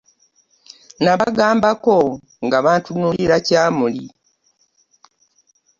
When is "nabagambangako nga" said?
1.03-2.57